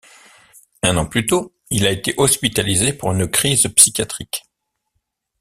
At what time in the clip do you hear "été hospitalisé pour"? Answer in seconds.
1.91-3.11